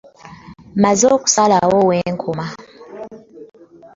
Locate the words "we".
1.89-1.97